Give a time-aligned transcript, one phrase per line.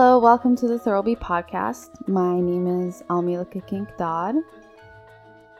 [0.00, 2.06] Hello, welcome to the Thirlby podcast.
[2.06, 4.36] My name is Almila Kink Dodd.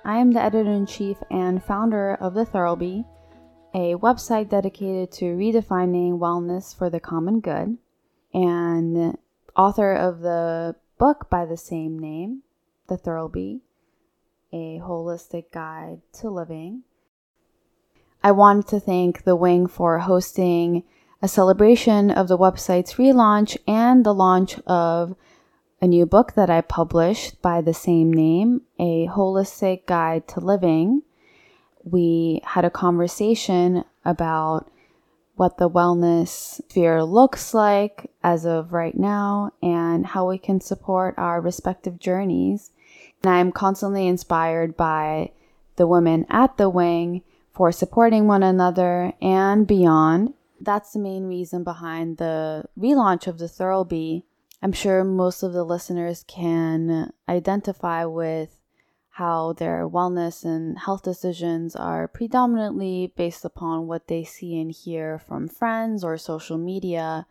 [0.05, 3.05] I am the editor in chief and founder of the Thirlby,
[3.75, 7.79] a website dedicated to redefining wellness for the common good,
[8.33, 9.19] and
[9.57, 12.45] author of the book by the same name,
[12.87, 13.63] The Thirlby,
[14.53, 16.85] a holistic guide to living.
[18.23, 20.85] I wanted to thank The Wing for hosting
[21.21, 25.17] a celebration of the website's relaunch and the launch of
[25.81, 31.03] a new book that I published by the same name, A Holistic Guide to Living.
[31.85, 34.71] We had a conversation about
[35.35, 41.15] what the wellness sphere looks like as of right now and how we can support
[41.17, 42.73] our respective journeys.
[43.23, 45.31] And I'm constantly inspired by
[45.77, 50.35] the women at the wing for supporting one another and beyond.
[50.61, 54.25] That's the main reason behind the relaunch of the Thirlby.
[54.61, 58.59] I'm sure most of the listeners can identify with
[59.11, 65.19] how their wellness and health decisions are predominantly based upon what they see and hear
[65.19, 67.27] from friends or social media.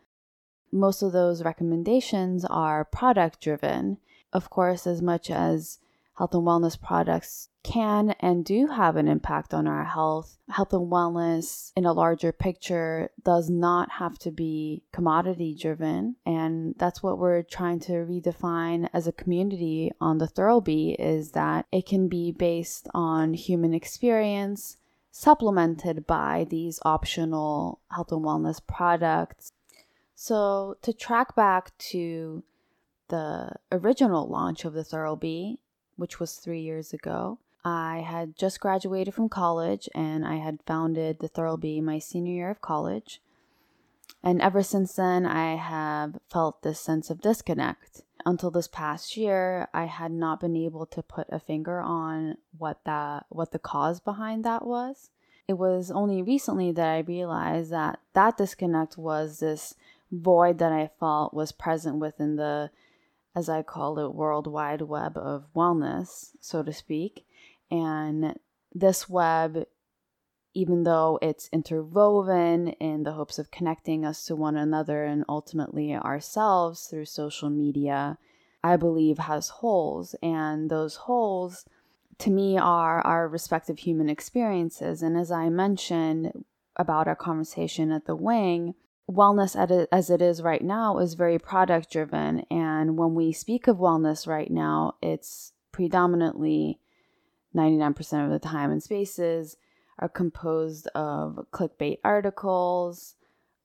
[0.70, 3.98] Most of those recommendations are product driven.
[4.32, 5.78] Of course, as much as
[6.18, 10.38] health and wellness products can and do have an impact on our health.
[10.48, 16.16] Health and wellness in a larger picture does not have to be commodity driven.
[16.24, 21.66] And that's what we're trying to redefine as a community on the Thirlby is that
[21.70, 24.78] it can be based on human experience,
[25.10, 29.52] supplemented by these optional health and wellness products.
[30.14, 32.42] So, to track back to
[33.08, 35.58] the original launch of the Thirlby,
[35.96, 37.38] which was three years ago.
[37.64, 42.50] I had just graduated from college and I had founded the Thirlby my senior year
[42.50, 43.20] of college.
[44.22, 48.02] And ever since then, I have felt this sense of disconnect.
[48.26, 52.80] Until this past year, I had not been able to put a finger on what
[52.84, 55.10] that what the cause behind that was.
[55.46, 59.74] It was only recently that I realized that that disconnect was this
[60.10, 62.70] void that I felt was present within the
[63.34, 67.24] as I call it, world wide web of wellness, so to speak.
[67.70, 68.38] And
[68.72, 69.64] this web,
[70.54, 75.94] even though it's interwoven in the hopes of connecting us to one another and ultimately
[75.94, 78.18] ourselves through social media,
[78.64, 80.14] I believe has holes.
[80.22, 81.64] And those holes,
[82.18, 85.02] to me, are our respective human experiences.
[85.02, 86.44] And as I mentioned
[86.76, 88.74] about our conversation at the wing,
[89.10, 89.56] wellness
[89.90, 92.40] as it is right now is very product driven.
[92.50, 96.80] And when we speak of wellness right now, it's predominantly
[97.54, 99.56] 99% of the time and spaces
[99.98, 103.14] are composed of clickbait articles,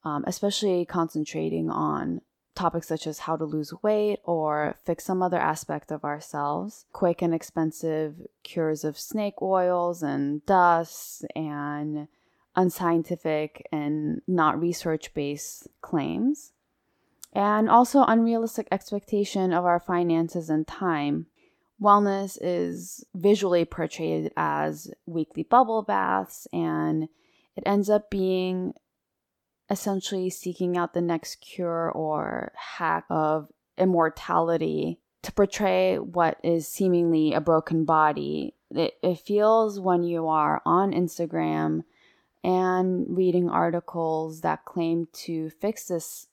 [0.03, 2.21] um, especially concentrating on
[2.55, 7.21] topics such as how to lose weight or fix some other aspect of ourselves, quick
[7.21, 12.07] and expensive cures of snake oils and dust and
[12.55, 16.53] unscientific and not research based claims,
[17.33, 21.25] and also unrealistic expectation of our finances and time.
[21.81, 27.09] Wellness is visually portrayed as weekly bubble baths, and
[27.55, 28.73] it ends up being
[29.69, 37.33] essentially seeking out the next cure or hack of immortality to portray what is seemingly
[37.33, 38.55] a broken body.
[38.71, 41.83] It, it feels when you are on Instagram
[42.43, 46.27] and reading articles that claim to fix this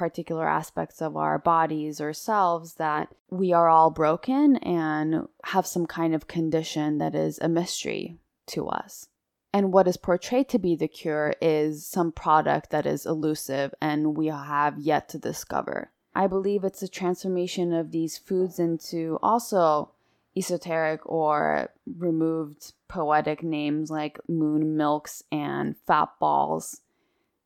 [0.00, 5.84] particular aspects of our bodies or selves that we are all broken and have some
[5.84, 8.16] kind of condition that is a mystery
[8.46, 9.08] to us.
[9.52, 14.16] And what is portrayed to be the cure is some product that is elusive and
[14.16, 15.90] we have yet to discover.
[16.14, 19.90] I believe it's a transformation of these foods into also
[20.34, 26.80] esoteric or removed poetic names like moon milks and fat balls,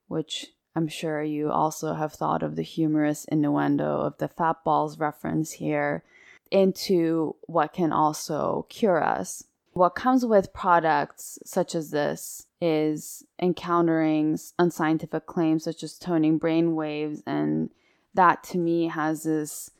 [0.06, 4.98] which I'm sure you also have thought of the humorous innuendo of the fat balls
[4.98, 6.02] reference here
[6.50, 9.44] into what can also cure us.
[9.72, 16.74] What comes with products such as this is encountering unscientific claims such as toning brain
[16.74, 17.70] waves, and
[18.14, 19.70] that to me has this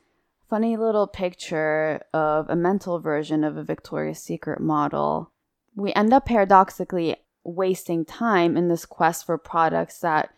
[0.49, 5.31] funny little picture of a mental version of a Victoria's Secret model.
[5.75, 10.31] We end up paradoxically wasting time in this quest for products that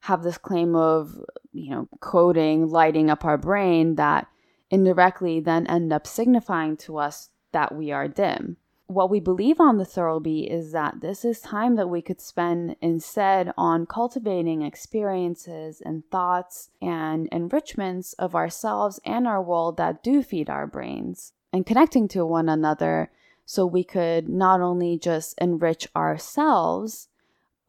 [0.00, 1.18] have this claim of,
[1.52, 4.26] you know, coding, lighting up our brain that
[4.70, 8.56] indirectly then end up signifying to us that we are dim.
[8.86, 12.74] What we believe on the Thirlby is that this is time that we could spend
[12.80, 20.24] instead on cultivating experiences and thoughts and enrichments of ourselves and our world that do
[20.24, 23.12] feed our brains and connecting to one another
[23.44, 27.08] so we could not only just enrich ourselves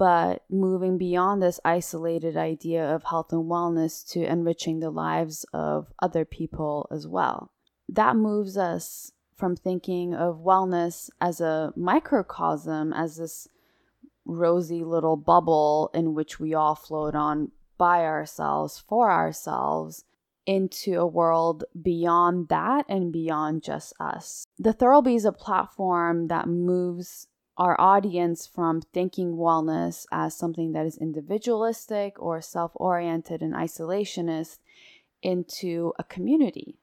[0.01, 5.93] but moving beyond this isolated idea of health and wellness to enriching the lives of
[6.01, 7.51] other people as well.
[7.87, 13.47] That moves us from thinking of wellness as a microcosm, as this
[14.25, 20.03] rosy little bubble in which we all float on by ourselves, for ourselves,
[20.47, 24.47] into a world beyond that and beyond just us.
[24.57, 27.27] The Thirlby is a platform that moves
[27.61, 34.57] our audience from thinking wellness as something that is individualistic or self oriented and isolationist
[35.21, 36.75] into a community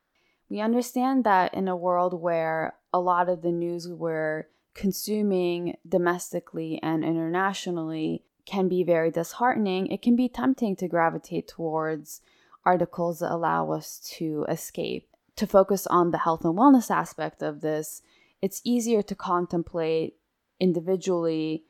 [0.48, 6.80] we understand that in a world where a lot of the news we're consuming domestically
[6.82, 12.22] and internationally can be very disheartening, it can be tempting to gravitate towards
[12.64, 15.06] articles that allow us to escape.
[15.36, 18.02] To focus on the health and wellness aspect of this,
[18.40, 20.16] it's easier to contemplate
[20.60, 21.64] individually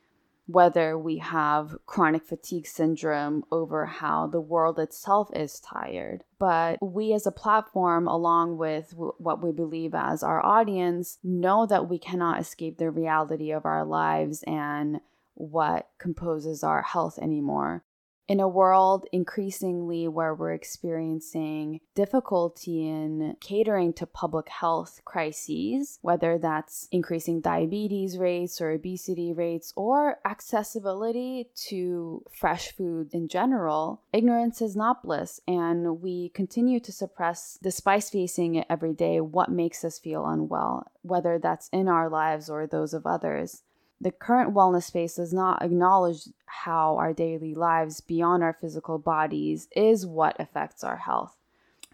[0.48, 6.24] whether we have chronic fatigue syndrome over how the world itself is tired.
[6.38, 11.66] But we, as a platform, along with w- what we believe as our audience, know
[11.66, 15.00] that we cannot escape the reality of our lives and
[15.34, 17.84] what composes our health anymore
[18.28, 26.38] in a world increasingly where we're experiencing difficulty in catering to public health crises, whether
[26.38, 34.60] that's increasing diabetes rates or obesity rates or accessibility to fresh food in general, ignorance
[34.60, 35.40] is not bliss.
[35.48, 40.86] And we continue to suppress, despite facing it every day, what makes us feel unwell,
[41.02, 43.62] whether that's in our lives or those of others
[44.00, 49.68] the current wellness space does not acknowledge how our daily lives beyond our physical bodies
[49.74, 51.36] is what affects our health.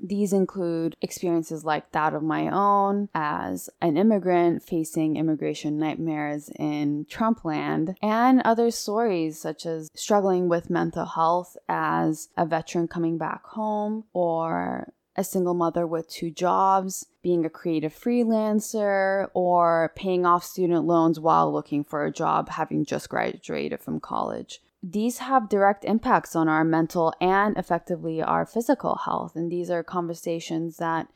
[0.03, 7.07] These include experiences like that of my own as an immigrant facing immigration nightmares in
[7.09, 13.19] Trump land, and other stories such as struggling with mental health as a veteran coming
[13.19, 20.27] back home or a single mother with two jobs, being a creative freelancer, or paying
[20.27, 24.61] off student loans while looking for a job, having just graduated from college.
[24.83, 29.35] These have direct impacts on our mental and effectively our physical health.
[29.35, 31.09] And these are conversations that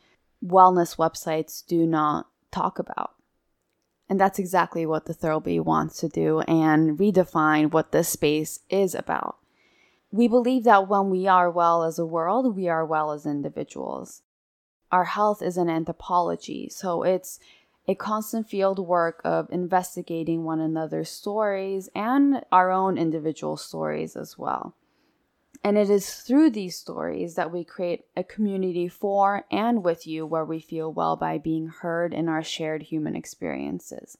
[0.44, 3.14] wellness websites do not talk about.
[4.08, 8.94] And that's exactly what the Thirlby wants to do and redefine what this space is
[8.94, 9.36] about.
[10.10, 14.22] We believe that when we are well as a world, we are well as individuals.
[14.90, 17.38] Our health is an anthropology, so it's
[17.86, 24.38] a constant field work of investigating one another's stories and our own individual stories as
[24.38, 24.74] well.
[25.64, 30.24] And it is through these stories that we create a community for and with you
[30.24, 34.16] where we feel well by being heard in our shared human experiences.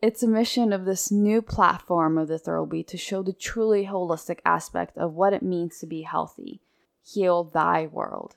[0.00, 4.38] It's a mission of this new platform of the Thirlby to show the truly holistic
[4.44, 6.60] aspect of what it means to be healthy.
[7.04, 8.36] Heal thy world.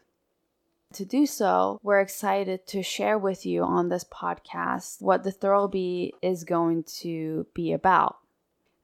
[0.93, 6.13] To do so, we're excited to share with you on this podcast what the Thirlby
[6.23, 8.17] is going to be about.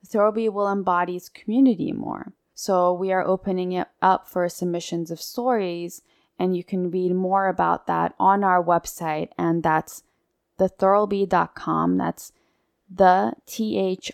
[0.02, 2.32] The Thirlby will embody its community more.
[2.54, 6.02] So we are opening it up for submissions of stories,
[6.38, 10.04] and you can read more about that on our website, and that's
[10.60, 11.98] thethirlby.com.
[11.98, 12.32] That's
[12.90, 14.12] the T-H-I-R-L-B-Y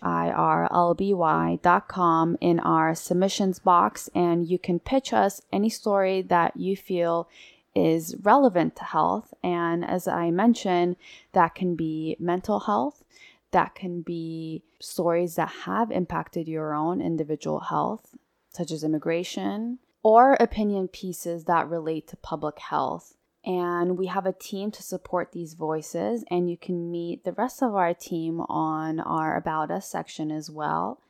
[1.63, 6.77] dot com in our submissions box and you can pitch us any story that you
[6.77, 7.29] feel
[7.75, 9.35] is relevant to health.
[9.43, 10.97] And as I mentioned,
[11.33, 13.05] that can be mental health,
[13.51, 18.17] that can be stories that have impacted your own individual health,
[18.51, 23.15] such as immigration, or opinion pieces that relate to public health
[23.45, 27.63] and we have a team to support these voices and you can meet the rest
[27.63, 31.01] of our team on our about us section as well.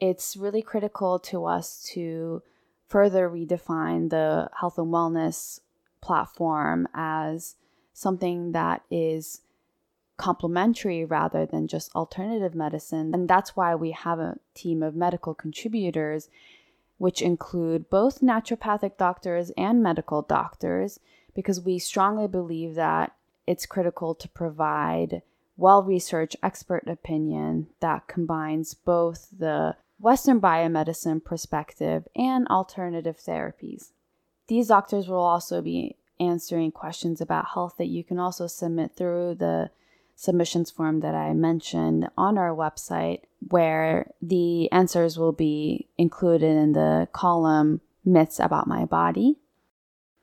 [0.00, 2.42] It's really critical to us to
[2.86, 5.60] further redefine the health and wellness
[6.02, 7.56] platform as
[7.94, 9.40] something that is
[10.16, 13.12] complementary rather than just alternative medicine.
[13.14, 16.28] And that's why we have a team of medical contributors
[16.98, 21.00] which include both naturopathic doctors and medical doctors
[21.34, 23.14] because we strongly believe that
[23.46, 25.22] it's critical to provide
[25.56, 33.90] well researched expert opinion that combines both the Western biomedicine perspective and alternative therapies.
[34.48, 39.36] These doctors will also be answering questions about health that you can also submit through
[39.36, 39.70] the
[40.16, 46.72] submissions form that I mentioned on our website, where the answers will be included in
[46.72, 49.38] the column Myths About My Body.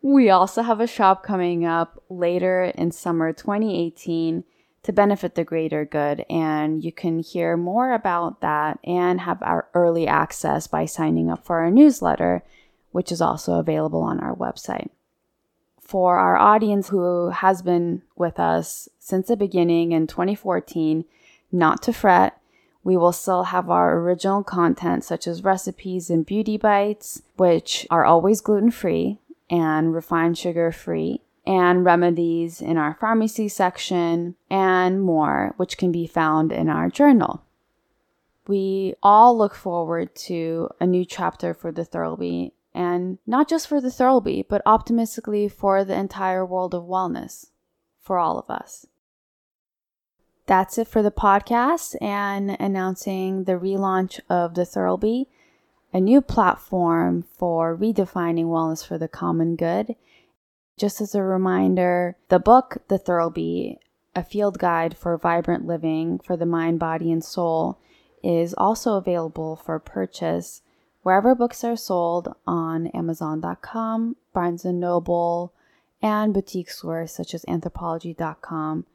[0.02, 4.44] We also have a shop coming up later in summer 2018
[4.84, 9.68] to benefit the greater good, and you can hear more about that and have our
[9.76, 12.44] early access by signing up for our newsletter,
[12.92, 14.90] which is also available on our website.
[15.80, 21.06] For our audience who has been with us since the beginning in 2014,
[21.52, 22.38] not to fret.
[22.84, 28.04] We will still have our original content, such as recipes and beauty bites, which are
[28.04, 29.20] always gluten free
[29.52, 36.08] and refined sugar free, and remedies in our pharmacy section, and more, which can be
[36.08, 37.44] found in our journal.
[38.48, 43.82] We all look forward to a new chapter for the Thirlby, and not just for
[43.82, 47.52] the Thirlby, but optimistically for the entire world of wellness,
[48.00, 48.88] for all of us.
[50.46, 55.30] That's it for the podcast and announcing the relaunch of the Thirlby
[55.94, 59.96] a new platform for redefining wellness for the common good.
[60.78, 63.78] Just as a reminder, the book, The Thirlby,
[64.16, 67.78] a field guide for vibrant living for the mind, body, and soul,
[68.24, 70.62] is also available for purchase
[71.04, 75.54] wherever books are sold on Amazon.com, Barnes & Noble,
[76.02, 78.86] and boutique stores such as Anthropologie.com.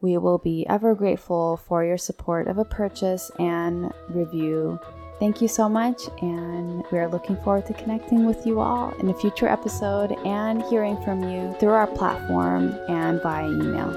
[0.00, 4.78] We will be ever grateful for your support of a purchase and review
[5.24, 9.08] Thank you so much, and we are looking forward to connecting with you all in
[9.08, 13.88] a future episode and hearing from you through our platform and via email.